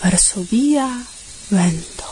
[0.00, 1.04] Varsovia
[1.50, 2.11] vento.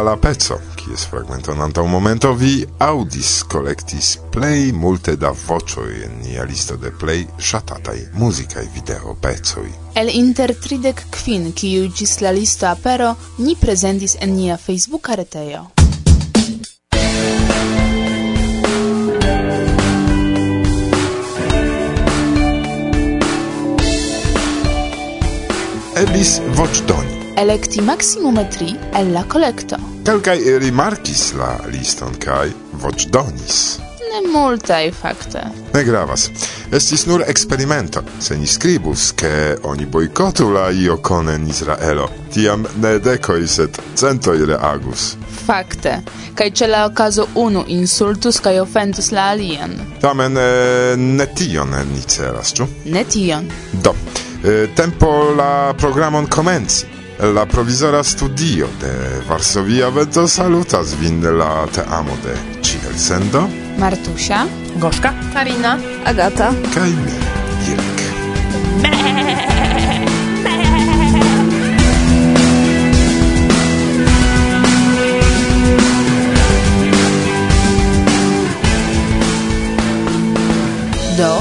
[0.00, 1.08] la pezzo, kies
[1.56, 7.26] nanta un momento vi audis collectis play multe da vocioi en nia listo de play
[7.38, 9.72] shatatai musicae video pezzoi.
[9.94, 15.70] El inter tridec quin, kiu gis la listo apero, ni presentis en nia Facebook areteo.
[25.94, 29.76] Eblis Vocdoni electi maksimume tri el la collecto.
[30.04, 32.50] Kelkaj rimarkis la liston kai
[32.82, 33.78] voĉdonis.
[34.12, 35.40] Ne multae facte.
[35.74, 36.26] Ne gravas.
[36.72, 38.02] Estis nur experimento.
[38.20, 44.44] Se ni scribus che oni boicotu la iokon en Izraelo, tiam ne decoi set centoi
[44.46, 45.16] reagus.
[45.46, 46.02] Facte.
[46.34, 49.78] Kaj ce la ocaso unu insultus kai offentus la alien.
[50.00, 52.68] Tamen eh, ne tion ni ceras, ciu?
[52.84, 53.48] Ne tion.
[53.72, 53.94] Do.
[54.44, 62.16] Eh, tempo la programon comenzi la provizora studio de Varsovia Vezo salutas vin la teamo
[62.24, 64.46] de Cielsendo, Martusia,
[64.76, 67.14] Goszka, Karina, Agata, kaj mi,
[67.64, 68.02] Jirek.
[81.18, 81.34] Do,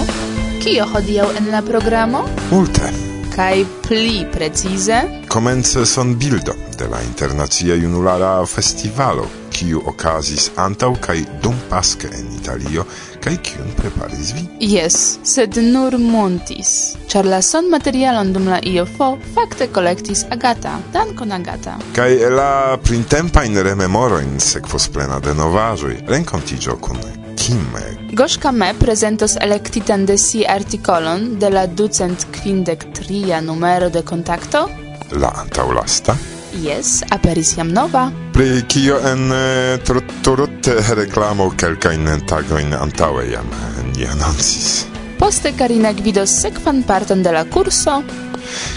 [0.62, 2.28] kio hodiaŭ en la programo?
[2.52, 10.92] Multe kai pli precize komence son bildo de la internacia junulara festivalo kiu okazis antaŭ
[11.06, 12.86] kaj dum paske en Italio
[13.24, 14.44] kaj kiun preparis vi?
[14.74, 16.74] Jes, sed nur montis,
[17.12, 21.78] ĉar la son materialon dum la IOFO fakte kolektis Agata, dankon Agata.
[21.96, 22.52] Kaj la
[22.84, 28.14] printempajn rememorojn sekvos plena de novaĵoj, renkontiĝo kun Kimek.
[28.14, 34.68] Goshka Me prezentos elektitan de si artikolon de la ducent kvindek tria numero de kontakto.
[35.12, 36.16] La antaulasta.
[36.54, 38.12] Yes, aperis jam nova.
[38.34, 44.86] Pri kio en eh, torturute reklamo kelkajn tagojn antaŭe jam eh, ni anoncis.
[45.18, 48.04] Poste Karina gvidos sekvan parton de la kurso.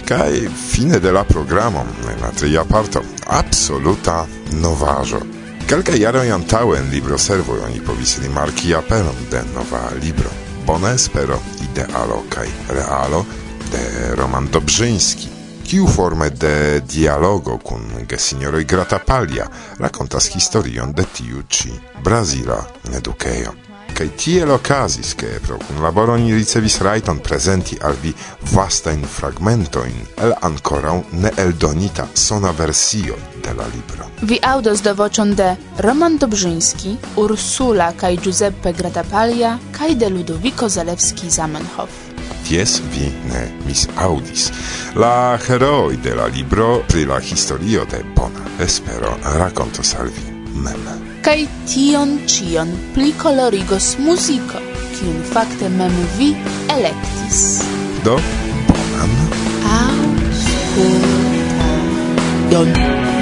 [0.09, 1.85] Kaj fine de la programo,
[2.23, 4.23] la tria parto, absoluta
[4.53, 5.34] novaĵo.
[5.65, 10.29] Kelka jaroj antaŭe en libro servoj oni povis rimarki aperon de nova libro.
[10.67, 13.23] Bona espero, idealo kaj realo
[13.73, 15.31] de Roman Dobrzyński.
[15.65, 19.49] Kiu forme de dialogo kun gesignoroj Gratapalia
[19.81, 21.73] rakontas historion de tiu ĉi
[22.05, 22.61] Brazila
[22.93, 23.57] edukejo.
[23.95, 28.13] Kaj tiel okazis, ke pro kunlaboro ni ricevis rajton prezenti al vi
[28.53, 33.15] vastajn fragmentojn el ankoraŭ ne eldonita sona versio
[33.45, 34.09] de la libro.
[34.23, 41.31] Vi audos la voĉon de Roman Dobrzyński, Ursula kaj Giuseppe Gratapalia kaj de Ludovico Zalewski
[41.31, 41.91] Zamenhof.
[42.45, 44.51] Ties vi ne misaŭdis.
[45.01, 51.14] La heroi de la libro pri la historio de Bona Espero rakontos al vi mem.
[51.25, 54.61] Kai tion cion pli colorigos musico,
[54.93, 56.29] kiun fakte mem vi
[56.69, 57.41] electis
[58.05, 58.19] Do,
[58.69, 59.17] bonan.
[59.79, 61.71] Ausculta.
[62.53, 63.14] Don.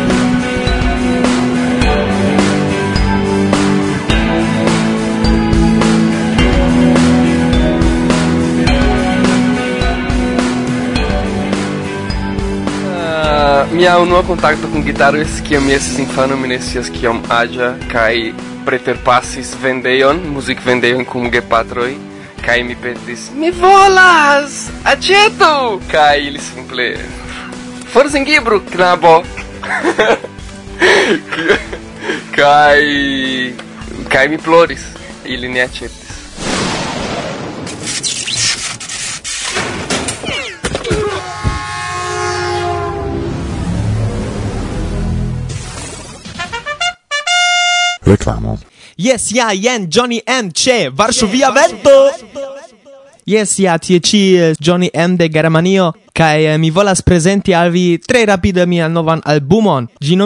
[13.73, 17.73] mia unua contacto kun gitaro estis kiam mi estis infano mi ne scias kiom aĝa
[17.93, 18.17] kaj
[18.67, 21.91] preterpasis vendejon muzikvendejon kun gepatroj
[22.45, 24.59] kaj mi petis mi volas
[24.95, 26.89] aĉetu kaj ili simple
[27.93, 29.23] forsengibru knabo.
[32.37, 32.81] Kaj
[34.09, 34.81] kaj mi ploris
[35.25, 36.22] ili ne aĉetis
[48.13, 48.59] reklamo.
[48.97, 52.13] Yes, ja, jen Johnny M Che, Varsovia Vento.
[53.25, 57.71] Yes, ja, tie ci eh, Johnny M de Germanio kaj eh, mi volas presenti al
[57.71, 59.89] vi tre rapide mia novan albumon.
[60.01, 60.17] Ĝi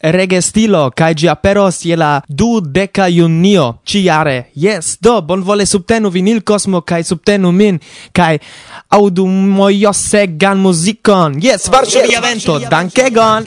[0.00, 4.50] Reggae Stilo, kai gi aperos je la 12 junio ci jare.
[4.54, 7.78] Yes, do bon vole subtenu vinil cosmo, kai subtenu min
[8.12, 8.38] kai
[8.88, 11.38] audu aŭdu mojosegan musicon.
[11.42, 13.44] Yes, Varsovia Vento, dankegon.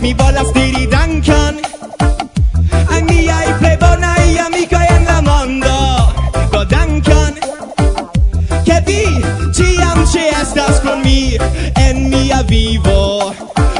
[0.00, 1.56] Mi volas diri dankan,
[3.28, 6.12] ai i plei bonai amicoi en la mondo.
[6.50, 7.34] Do dankon
[8.64, 9.02] Che vi
[9.52, 11.36] ciam ci estas con mi
[11.74, 13.34] En mia vivo.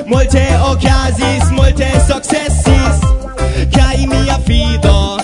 [0.06, 2.98] Molte ocasis, molte successis
[3.70, 5.16] Cai mia fido.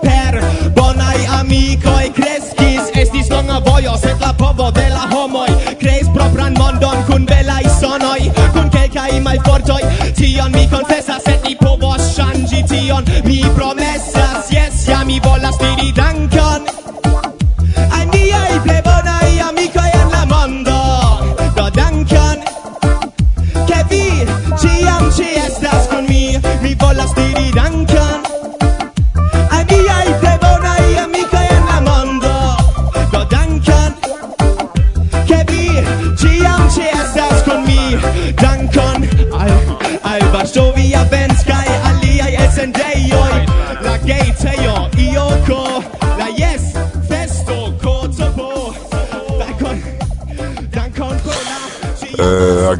[0.00, 6.54] Per bonai amicoi crescis Estis longa vojo, sed la povo de la homoi Creis propran
[6.56, 9.82] mondon kun belai sonoi Kun kelkai malfortoi.
[10.16, 11.93] Tion mi confessas, sed ni povo
[12.84, 16.53] tion Mi promessas, yes, ja mi volas diri dankon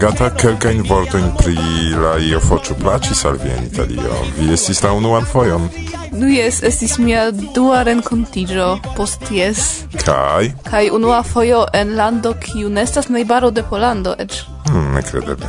[0.04, 1.54] legata kelkajn vortojn pri
[1.96, 4.16] la IOFO, ĉu plaĉis al vi en Italio?
[4.36, 5.64] Vi estis la unuan fojon.
[6.12, 8.66] Nu jes, estis mia dua renkontiĝo
[8.98, 10.50] post kai Kaj?
[10.68, 14.42] Kaj unua fojo en lando kiu ne estas najbaro de polando eĉ.
[14.68, 15.48] Hmm, nekredeble.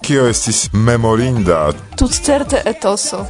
[0.00, 1.72] Kio estis memorinda?
[1.96, 3.26] Tutcerte etoso.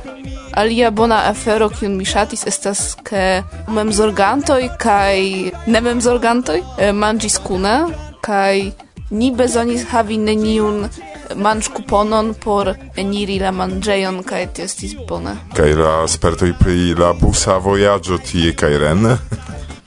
[0.55, 5.19] Alia bona afero kiun mi ŝatis estas ke memzorgantoj kaj
[5.67, 7.79] nememzorgantoj eh, manĝis kune
[8.23, 8.71] kaj
[9.11, 10.89] ni bezonis havi neniun
[11.37, 15.37] manĝ kuponon por eniri la manĝejon kaj tio estis bone.
[15.57, 19.09] Kaj la spertoj pri la busa vojaĝo tie kaj ren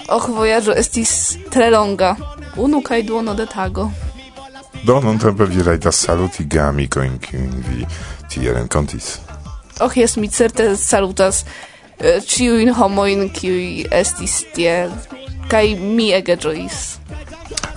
[0.08, 2.16] Och, vojaĝo estis tre longa.
[2.58, 3.90] Unu kaj duono de tago.
[4.84, 7.86] Do nuntempe vi rajtas saluti geamikojn kiujn vi
[8.32, 9.18] tie renkontis.
[9.82, 11.46] Och, jes mi certe salutas
[12.00, 14.88] eh, ciuin homoin kiuj estis tie
[15.52, 16.80] kaj mi ege ĝojis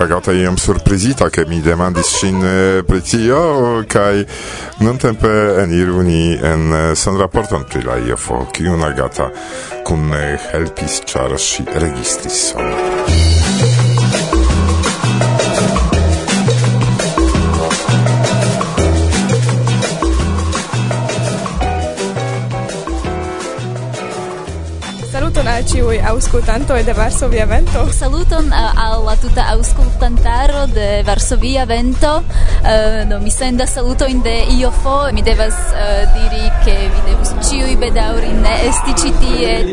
[0.00, 3.40] agata iom surprizita, ke mi demandis ŝin eh, pri tio,
[3.88, 4.24] kaj
[4.80, 9.30] nuntempe eniru ni en eh, sonraporton pri la IFO, kiun agata
[9.86, 13.29] kun eh, helpis, ĉar ŝi registris sola.
[25.70, 27.86] ciui auscultantoi de Varsovia Vento.
[27.92, 32.24] Saluton alla tuta auscultantaro de Varsovia Vento.
[32.62, 35.12] Uh, mi mi saluto in de Iofo.
[35.12, 39.64] Mi devas uh, diri che vi devus ciui bedauri ne esti citie.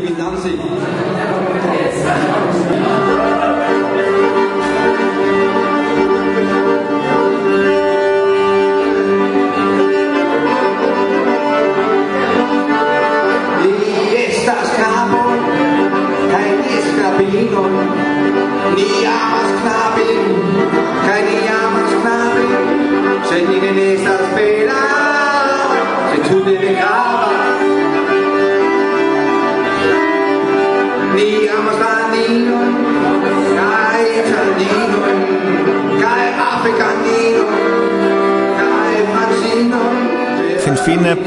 [17.58, 17.97] Señor.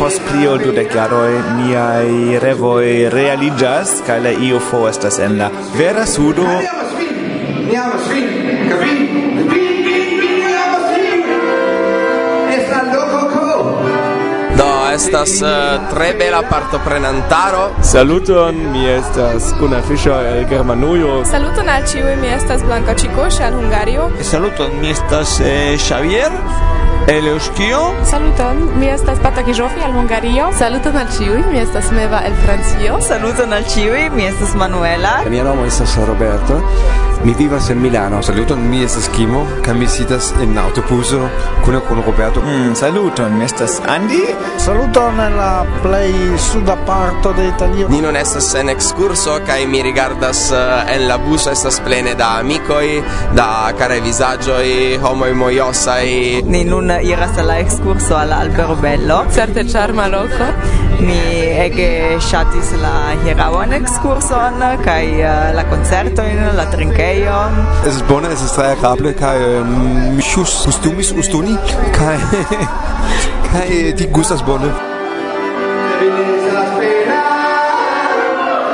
[0.02, 6.06] post plio du de garoi miai revoi realigas kaj la IUFO estas en la vera
[6.06, 6.46] sudo.
[7.68, 8.32] Mi amas vin,
[8.70, 8.80] ke.
[12.56, 12.86] Estas
[14.58, 15.50] Do, estas uh,
[15.94, 17.70] tre bela partoprenantaro.
[17.84, 21.24] Saluton, mi estas Kuna Fischer el Germanujo.
[21.26, 24.10] Saluton al ĉiuj, mi estas Blanca Ĉikoŝ el Hungario.
[24.34, 26.71] Saluton, mi estas eh, Xavier.
[27.08, 27.94] Eleuskio?
[28.04, 30.52] Saluton, mi estas Pataki Jofi al Hungario.
[30.58, 33.02] Saluton al ciui, mi estas Meva el Francio.
[33.02, 35.24] Saluton al ciui, mi estas Manuela.
[35.30, 36.62] Mia nomo estas Roberto.
[37.24, 38.24] Mi vivas en Milano.
[38.24, 41.30] Saluton, mi estas Kimo, kaj mi sidas en autobuso
[41.66, 42.42] kune kun Roberto.
[42.42, 44.22] Mm, saluton, mi estas Andy.
[44.58, 47.90] Saluton en la plej suda parto de Italio.
[47.90, 52.38] Ni nun estas en excurso kaj mi rigardas uh, en la buso estas plene da
[52.40, 53.04] amikoj,
[53.36, 56.06] da karaj vizaĝoj, homoj mojosaj.
[56.46, 59.24] Ni nun iras al la excurso al Albero Bello.
[59.30, 60.50] Certe charma loko.
[61.02, 61.18] Mi
[61.64, 61.88] ege
[62.22, 62.92] ŝatis la
[63.24, 67.58] hieraŭan ekskurson kaj eh, la koncertojn, la trinkejon.
[67.80, 69.74] Estas bone, estas tre agrable kaj eh,
[70.16, 71.58] mi ŝus gustumis ustuni
[71.98, 72.16] kaj
[73.50, 74.70] kaj eh, ti gustas bone.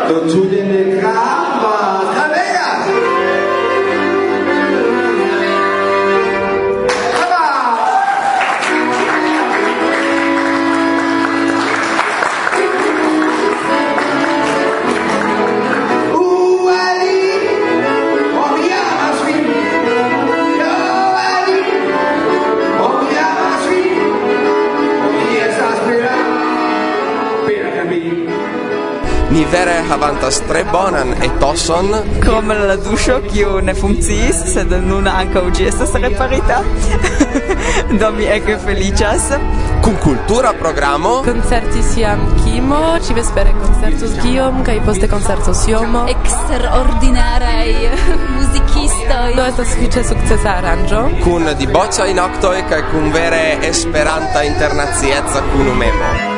[0.08, 0.22] Do
[29.52, 31.90] vere havantas tre bonan etoson.
[32.22, 36.62] Krom la duŝo kiu ne funkciis, sed nun ankaŭ ĝi estas reparita.
[38.00, 39.32] Do mi ege feliĉas.
[39.84, 46.06] Kun kultura programo koncertis jam Kimo, ĉivespere koncertos Giom kaj poste koncertos Jomo.
[46.16, 47.70] Eksterordinaraj
[48.38, 49.36] muzikistoj.
[49.36, 51.04] Do estas sufiĉe sukcesa aranĝo.
[51.24, 56.37] Kun diboĉaj noktoj kaj kun vere Esperanta internacieca kunumemo.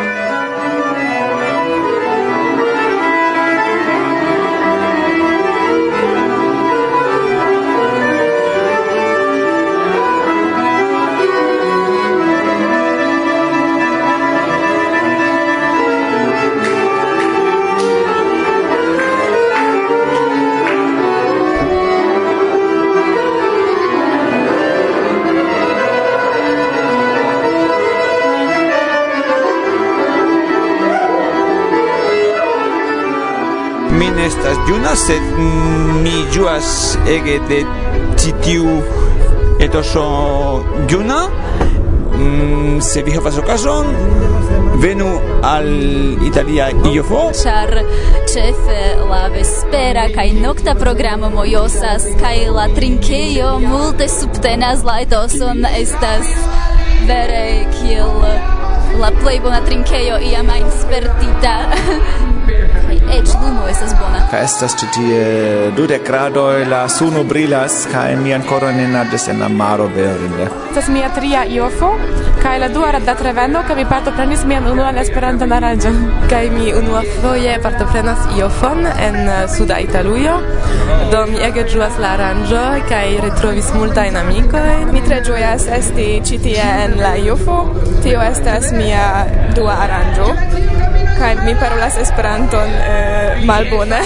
[34.80, 35.22] juna, sed
[36.04, 37.58] mi ĝuas ege de
[38.16, 38.78] ĉi tiu
[39.60, 40.04] etoso
[40.90, 41.28] juna.
[42.16, 43.88] Mm, se vi havas okazon,
[44.80, 45.68] venu al
[46.28, 47.32] Italia IOFO.
[47.44, 47.84] char
[48.34, 56.26] ĉefe la vespera kaj nokta programo mojosas kaj la trinkejo multe subtenas la etoson estas
[57.08, 58.24] vere kiel
[59.00, 60.48] la plej bona trinkejo iam
[60.82, 61.56] spertita.
[63.18, 64.22] ec lumo estas bona.
[64.32, 65.22] Ca estas ĉi tie
[65.78, 70.50] dudek gradoj, la suno brilas, kaj mi ankoraŭ ne naĝas en la maro verinde.
[70.70, 71.92] Estas mia tria iofo,
[72.44, 75.98] kaj la dua ratreveno, kaj mi partoprenis mian unuan Esperantan aranĝon.
[76.30, 80.40] Kaj mi unuafoje partoprenas iofon en eh, suda Italujo,
[81.12, 84.92] do mi ege ĝuas la aranĝo kaj retrovis multajn amikojn.
[84.94, 87.60] Mi tre ĝojas esti ĉi tie en la iofo,
[88.04, 89.26] tio estas mia
[89.56, 90.79] dua aranĝo
[91.18, 94.02] kaj mi parolas Esperanton eh, malbone.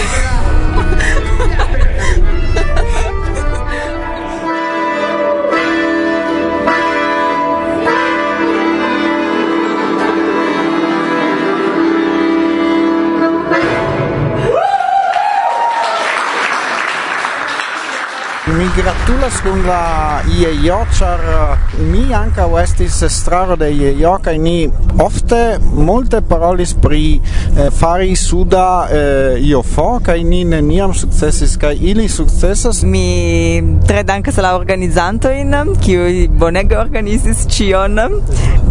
[18.76, 24.66] gratulas kun la IEO, char uh, mi anca estis estraro de IEO, cae ni
[24.98, 25.38] ofte
[25.74, 27.20] multe parolis pri
[27.56, 32.82] eh, fari suda eh, IOFO, cae ni neniam successis, kai ili successas.
[32.82, 35.54] Mi tre dankas la organizantoin,
[35.84, 36.08] kiu
[36.40, 38.00] bonega organizis cion,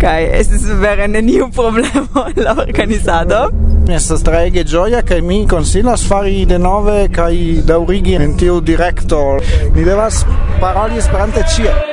[0.04, 3.48] cae estis vere neniu problemo la organizado.
[3.88, 9.44] Estas treege gioia che mi consilas fari de nove kai daurigi in tiu director.
[9.74, 10.26] Mi devas
[10.60, 11.93] paroli esperante cia.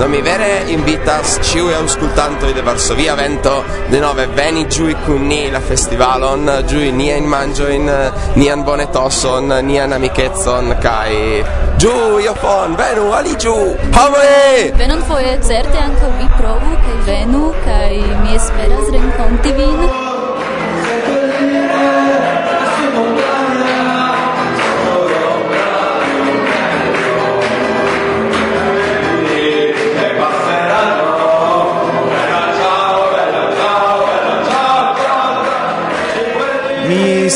[0.00, 5.26] No, mi vere invitas ciu e auscultanto de Varsovia Vento de nove veni giui cun
[5.26, 7.84] ni la festivalon, giui mangio in
[8.32, 11.44] nian bonetoson, nian amicetson, kai
[11.76, 14.72] giù iopon, venu, ali giù, havoe!
[14.74, 19.99] Venon foe certe anco vi provu, kai venu, kai mi esperas renconti vin.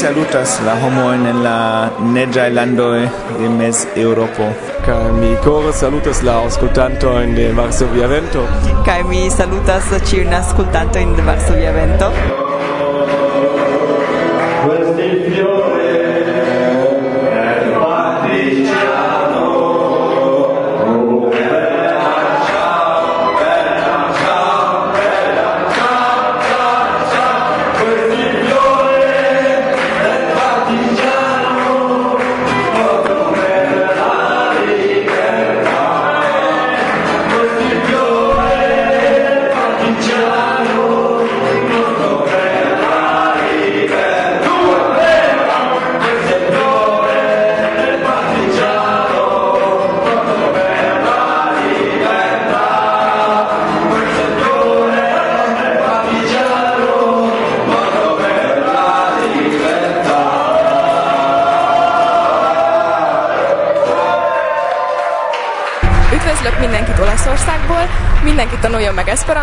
[0.05, 3.07] salutas la homo en la neĝaj landoj
[3.39, 4.51] de Mez Eŭropo.
[4.85, 8.45] Kaj mi kore salutas la aŭskultantojn de Varsovia Vento.
[8.85, 12.44] Kaj mi salutas ĉiujn aŭskultantojn de Varsovia Vento.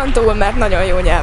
[0.02, 1.21] Pántól, mert nagyon jó nyelv.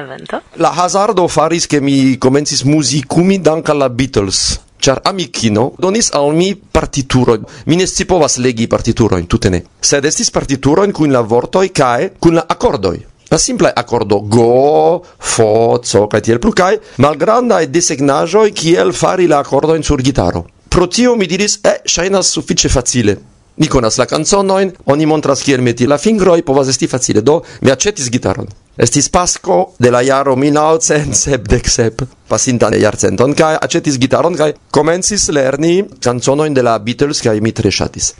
[0.00, 0.42] evento?
[0.54, 6.56] La hazardo faris che mi comencis musicumi dank alla Beatles char amikino donis al mi
[6.56, 7.38] partituro.
[7.66, 9.64] Mi ne scipovas legi partituro in tutene.
[9.78, 13.06] Sed estis partituro in cun la vortoi cae cun la accordoi.
[13.28, 19.38] La simple accordo go, fo, co, kaj tiel plu, kaj malgrandaj desegnaĵoj kiel fari la
[19.38, 20.42] accordojn sur gitaro.
[20.68, 23.14] Pro tio mi diris, e, ŝajnas sufiĉe facile.
[23.62, 27.70] Ni conas la canzonoin, oni montras kiel meti la fingroi, povas esti facile, do mi
[27.70, 28.50] accetis gitaron.
[28.80, 36.56] Estis pasco de la jaro 1977, pasintan jarcenton, kai acetis gitaron, kai comencis lerni canzonoin
[36.56, 38.14] de la Beatles, kai mi tre shatis.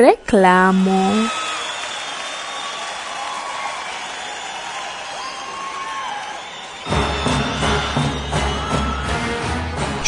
[0.00, 1.49] Reclamo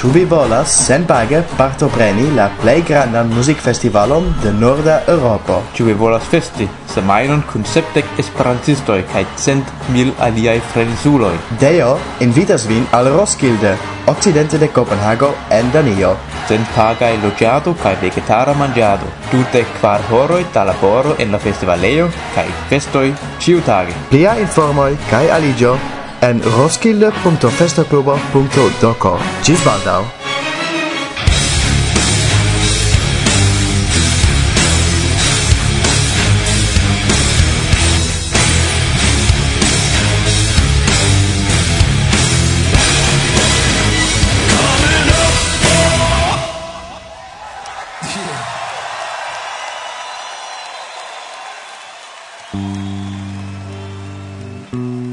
[0.02, 5.60] Ĉu vi volas senpage partopreni la plej grandan muzikfestivalon de Norda Eŭropo?
[5.76, 11.36] Ĉu vi volas festi semajnon kun sepdek esperantistoj kaj cent mil aliaj frenizuloj?
[11.62, 11.92] Deo
[12.26, 13.76] invitas vin al Roskilde,
[14.10, 16.16] okcidente de Kopenhago en Danio.
[16.50, 23.08] Senpagaj loĝado kaj vegetara manĝado, tute kvar horoj da laboro en la festivalejo kaj festoj
[23.38, 23.94] ĉiutage.
[24.10, 25.78] Plia informoj kaj aliĝo
[26.22, 29.18] en roskilde.festoclubber.doco.
[29.42, 30.21] Ci sbaldao!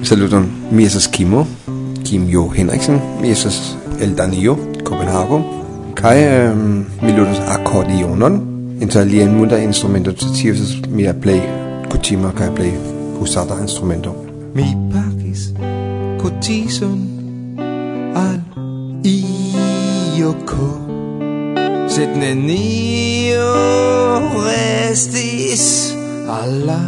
[0.10, 1.46] Saluton, mi esas Kimo,
[2.04, 5.38] Kim Jo Henriksen, mi esas el Danio, Copenhago,
[5.94, 8.40] kai um, mi ludas akkordionon,
[8.82, 11.40] inter alia en multa instrumento, tio estas mia play
[11.92, 12.74] kutima kai play
[13.22, 14.16] usata instrumento.
[14.56, 15.54] Mi pagis
[16.18, 16.98] kutison
[18.18, 18.42] al
[19.06, 20.74] ioko,
[21.86, 23.54] sed nenio
[24.42, 25.94] restis
[26.26, 26.82] alla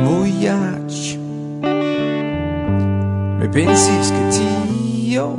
[0.00, 0.79] muia
[3.40, 5.38] Mi pensis che tio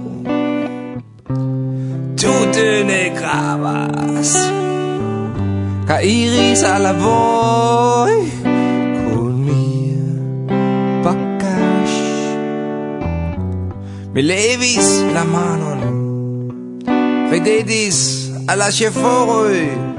[2.16, 4.34] Tute ne gravas.
[5.86, 10.02] Ca iris alla voi Con mia
[11.04, 11.94] paccas
[14.14, 16.50] Mi levis la manon
[17.30, 19.91] Vedetis alla ceforoi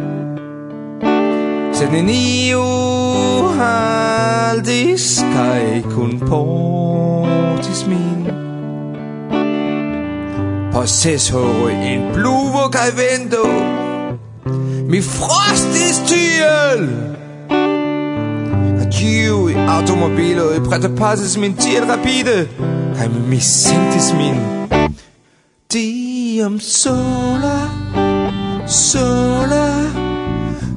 [1.82, 2.62] sed neniu
[3.58, 8.20] haldis kaj kun potis min.
[10.72, 13.42] Post ses horoj en pluvo kaj vento
[14.92, 16.86] mi frostis tiel.
[18.84, 19.40] Adiu
[19.74, 22.36] automobilo i prete pasis min tiel rapide
[22.98, 24.38] kaj mi sentis min.
[25.66, 27.58] Diam sola
[28.70, 29.66] sola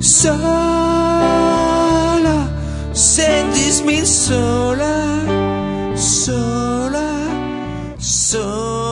[0.02, 0.95] sola
[2.96, 4.96] sentis min sola
[5.96, 7.08] sola
[8.00, 8.86] sola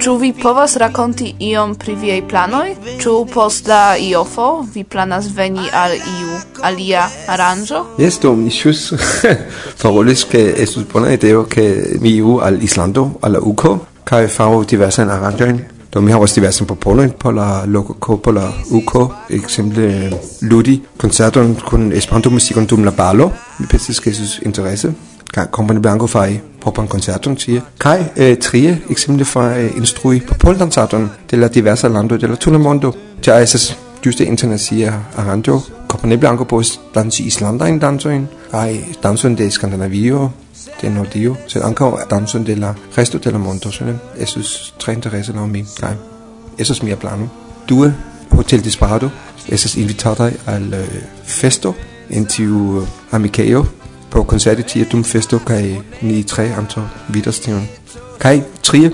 [0.00, 2.70] Ĉu vi povas rakonti iom pri viaj planoj?
[3.02, 7.82] Ĉu post la IOFO vi planas veni al iu alia aranĝo?
[8.00, 8.94] Jes, do mi ĵus
[9.82, 11.66] parolis ke estus bona ideo ke
[12.00, 13.74] mi iru al Islando, al la UKO,
[14.08, 19.00] kaj faru diversajn aranĝojn Do mi havas diversajn proponojn por la loko por la uko,
[19.28, 20.10] ekzemple
[20.42, 23.30] ludi koncerton kun Esperanto-muzikon dum la balo.
[23.58, 24.92] Mi pensis ke estus interese.
[25.34, 27.62] Kaj kompani Blanco fari propran koncerton tie.
[27.78, 32.58] Kaj eh, trie ekzemple fari eh, instrui popoldancaton de la diversa lando de la tuta
[32.58, 32.92] mondo.
[33.20, 33.72] Tia estas
[34.02, 35.60] ĝuste internacia aranĝo.
[35.90, 40.30] Kompani Blanco povas danci islandajn dancojn kaj dancojn de Skandinavio
[40.80, 44.80] de er Nordio, sed ankaŭ danson de la resto de la monto, sed estus er
[44.80, 45.96] tre interesse la mi er kai.
[46.60, 47.28] estas mia plano.
[47.68, 47.94] Due
[48.30, 49.10] Hotel Desperado.
[49.48, 50.78] Estas invitataj al uh,
[51.24, 51.74] festo.
[52.10, 53.66] En tiu uh, øh, amikejo
[54.10, 57.68] por koncerto tie dum festo kai ni tre anto vidas tion.
[58.18, 58.90] Kai trie?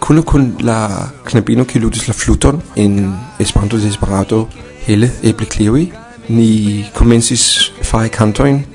[0.00, 0.88] Kunne kun la
[1.24, 2.62] knabino ki ludis la fluton.
[2.76, 4.48] In Esperanto Desperado.
[4.80, 5.92] Hele eble Cleary.
[6.28, 8.66] Ni komencis fai kantojn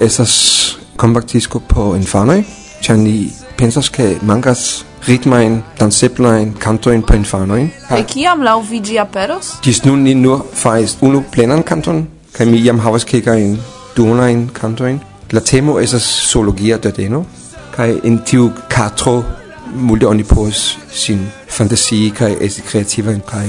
[0.00, 2.44] esas combattisco po infanoi,
[2.80, 7.70] cioè ni pensas che mangas ritmain, danseplain, cantoin po infanoin.
[7.88, 8.44] E ciam ah.
[8.44, 9.58] lau vigi aperos?
[9.62, 13.56] Gis nun ni nur fais unu plenan canton, kai mi iam havas cecain
[13.94, 15.00] duonain cantoin.
[15.30, 17.24] La temo esas zoologia dardeno,
[17.72, 19.24] kai in tiu catro
[19.72, 23.48] multe oni pos sin fantasi, kai es kreativa kai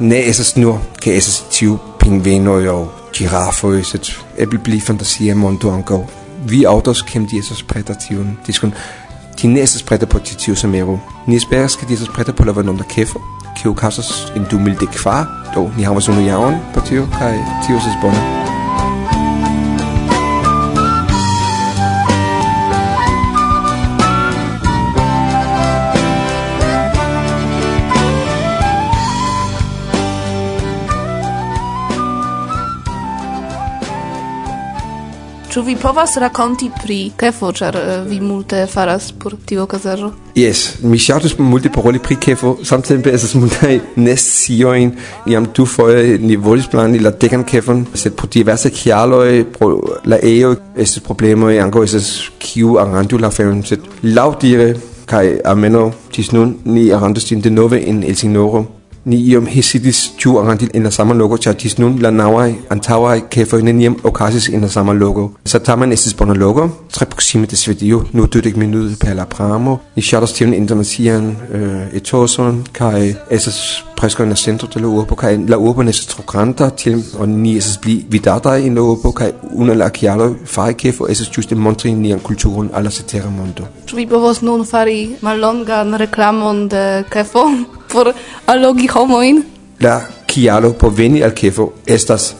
[0.00, 2.80] ne esas nur ke esas tiu pingvenoj aŭ
[3.14, 6.02] girafoj sed eble bli fantasia mondo ankaŭ
[6.46, 8.72] vi autos kem di esas preta tiun diskon
[9.36, 12.52] ti ne esas preta por tiu samero ni esperas ke di esas preta po la
[12.52, 13.20] venonta kefo
[13.56, 17.36] kiu kasas in du mil de kvar do ni havas unu jaron por tio kaj
[17.66, 18.37] tio estas bone
[35.58, 40.12] Ĉu vi povas rakonti pri kefo, ĉar eh, vi multe faras por tiu okazaĵo?
[40.38, 44.92] Yes, mi ŝatus multe paroli pri kefo, samtempe estas multaj nesciojn.
[45.26, 49.72] Iam dufoje ni volis plani la dekan kefon, sed pro diversaj kialoj, pro
[50.06, 54.76] la ejo estis problemoj, ankaŭ estas kiu aranĝu la fenon, sed laŭdire
[55.10, 58.68] kaj almenaŭ ĝis nun ni aranĝos ĝin denove en Elsinoro
[59.08, 63.18] ni iom hisidis tiu arantil en la sama logo, ĉar ĝis nun la naŭaj antaŭaj
[63.32, 65.30] kefoj neniam okazis en la sama logo.
[65.44, 69.78] Sed tamen estis bona logo, tre proksime de Svedio, nur dudek minutoj per la pramo.
[69.96, 73.60] Ni ŝatas tiun internacian uh, etoson kaj estas
[73.98, 77.00] preskaŭ en la centro de la urbo kaj la urbo ne estas tro granda tiel
[77.26, 81.32] ni estas pli vidataj en la urbo kaj unu el la kialoj fari kefoj estas
[81.34, 83.66] ĝuste montri nian kulturon al la cetera mondo.
[83.88, 87.48] Ĉu vi povos nun fari mallongan reklamon de kefo?
[87.88, 88.14] por
[88.46, 89.44] allogi homoin?
[89.80, 92.34] La kialo por veni al Kefo estas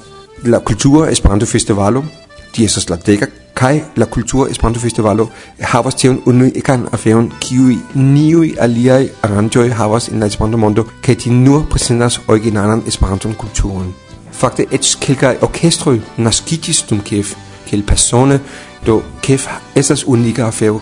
[0.44, 2.04] la kultura Esperanto festivalo,
[2.52, 5.30] di estas la deka kai la kultura Esperanto festivalo
[5.72, 11.16] havas tion unu ekan aferon kiu niui aliai aranjoj havas en la Esperanto mondo kaj
[11.16, 13.94] ti nur presentas originalan esperanto kulturon.
[14.32, 17.34] Fakte et kelkaj orkestroj naskitis dum Kef,
[17.66, 18.38] kel persone
[18.86, 20.80] do Kef estas unika afero.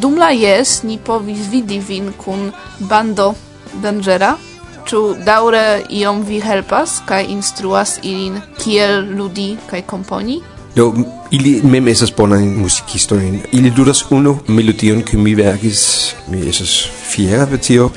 [0.00, 2.52] Dum la jes ni povis vidi vin kun
[2.88, 3.34] bando
[3.82, 4.36] dangera,
[4.84, 10.42] Ĉu daure iom vi helpas kaj instruas ilin kiel ludi kaj komponi?
[10.76, 10.90] Jo,
[11.32, 13.22] ili mem esas bonaj muzikistoj.
[13.56, 15.80] Ili ludas unu melodion, kiun mi verkis.
[16.28, 16.74] Mi esas
[17.12, 17.88] fiera per tio.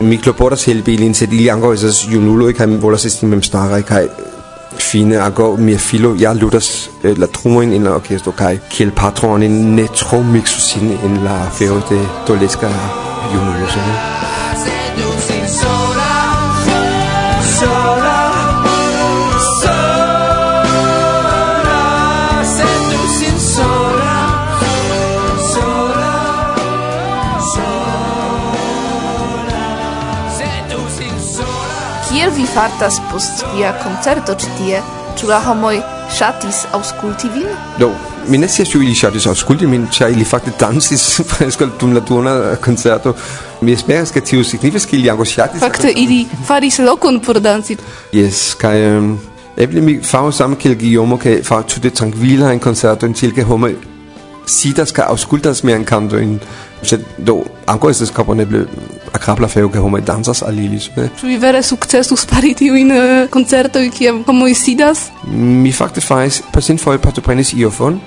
[0.00, 4.02] Mi klopodas helpi ilin, sed ili ankaŭ esas junuloj kaj mi volas esti memstaraj kaj
[4.78, 9.60] fine ago mia filo ja ludas eh, la trumojn en la orkestro kaj kiel patronin
[9.74, 12.72] ne tro miksus sin en la afero de doleska
[13.34, 14.27] junuloj.
[32.54, 34.80] fartas post via concerto ĉi tie,
[35.18, 35.76] ĉu la homoj
[36.18, 37.48] ŝatis aŭskulti vin?
[37.80, 37.90] Do,
[38.28, 42.02] mi ne scias ĉu ili ŝatis aŭskulti min, ĉar ili fakte dancis preskaŭ dum la
[42.10, 42.34] duona
[42.64, 43.14] koncerto.
[43.60, 45.62] Mi esperas ke tio signifas ke ili ankaŭ ŝatis.
[45.64, 47.76] Fakte ili faris lokon por danci.
[48.14, 49.12] Yes, kaj um,
[49.56, 53.74] eble mi faru same kiel Guillaume ke faru tute trankvilajn koncertojn tiel ke homoj
[54.48, 56.38] sidas kaj aŭskultas miajn kantojn.
[56.82, 58.64] Sed do ankaŭ estas komponeble
[59.18, 63.28] agrabla feo che come danzas al ilis ne vi vere successus pari in uh, eh,
[63.28, 65.10] concerto che come sidas?
[65.24, 68.00] Mi fakte fais per sinfol partoprenis iofon.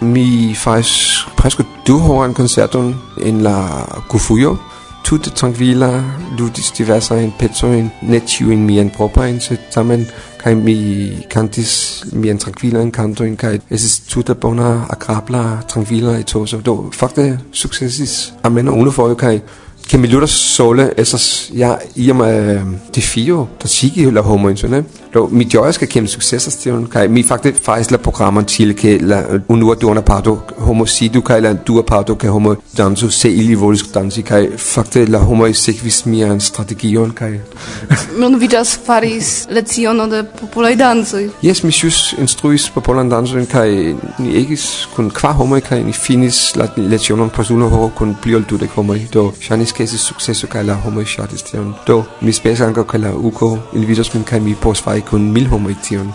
[0.00, 4.58] Mi fais presque du horan concerton in la Kufujo.
[5.02, 6.04] Tute tranquila
[6.36, 12.04] ludis diversa in pezzo in netiu in mian propra in sed tamen kai mi cantis
[12.12, 16.90] mian tranquila in canto in kai es ist tute bona agrabla tranquila et so do
[16.92, 19.40] fakte successis amena uno foi kai
[19.88, 25.46] che migliora sole esas ja iam eh, defio da sigi la homo internet do mi
[25.46, 29.58] gioia che kem successas tion kai mi fakte fais la programon til ke la un
[29.58, 33.82] nuovo dona parto homo sidu kai la dua parto ke homo danso se ili volis
[33.90, 37.40] dansi kai fakte la homo sekvis mian strategion kai
[38.20, 44.36] nun vidas faris leciono de popolai danzo jes mi sus instruis popolan dancojn kai ni
[44.36, 48.44] egis kun qua homo kai ni finis la lecionon post unu horo kun pli ol
[48.44, 52.84] de homo do ŝajnis skesi successo che la shot ŝatis tion do mi spesa anche
[52.84, 56.12] che la uko invitos min kaj mi postfari con mil homo tion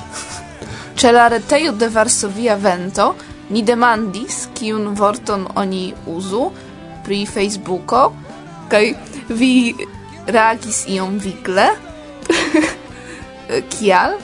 [0.95, 3.15] c'è la retejo de Varsovia Vento
[3.47, 6.51] ni demandis kiun vorton oni uzu
[7.03, 8.13] pri Facebooko
[8.67, 8.95] kai
[9.29, 9.75] vi
[10.27, 11.67] reagis iom vigle.
[13.71, 14.17] Kial?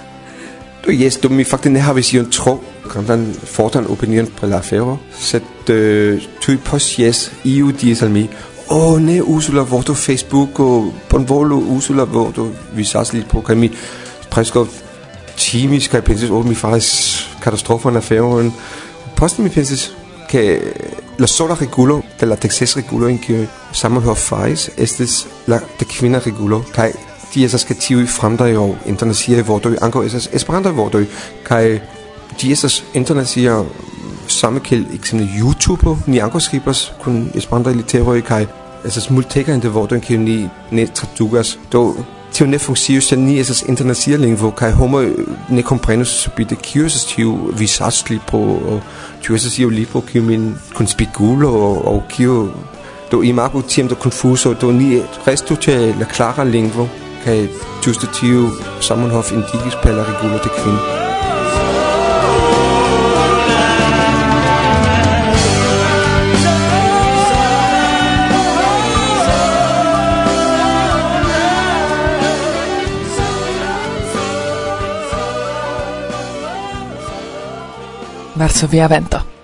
[0.84, 4.98] Do yes, do mi fakte ne havis ion tro grandan fortan opinion pri la afero,
[5.14, 8.26] sed eh, uh, tui pos yes iu dies al mi,
[8.70, 13.72] oh ne usu la vorto Facebook o bonvolu usu la vorto visas li mi
[14.30, 14.68] presko
[15.36, 16.90] timis kan pensis oh mi faris
[17.40, 18.52] katastrofan aferon
[19.16, 19.92] posten mi pensis
[20.30, 20.62] ke
[21.18, 26.20] la sola regulo de la texas regulo en que Samuel Hoff faris estes la dekvina
[26.20, 26.92] regulo kaj
[27.32, 31.06] tie estas ke tiuj fremdaj aŭ internaciaj vortoj ankaŭ estas esperantaj vortoj
[31.44, 31.80] kai
[32.38, 33.64] ĝi estas internacia
[34.32, 38.46] sammenkjeld eksempel YouTube ni ankorskibers kun espandre literoi kai
[38.84, 41.96] altså smultekker inte hvor den kan ni ne tradugas do
[42.32, 45.02] tio ne funkcius sen ni esas internacia lingvo kaj homo
[45.50, 48.60] ne komprenus subite kio estas tiu vizaĝlibro
[49.24, 51.50] tio estas iu libro kiu min konspigulo
[51.88, 52.50] aŭ kio
[53.12, 56.88] do imagu tiem do confuso do ni restu ĉe la klara lingvo
[57.26, 57.48] kaj
[57.84, 58.48] ĝuste tiu
[58.82, 60.99] sammenhof indigis per la regulo de kvin.
[78.40, 79.39] Varsovia vento.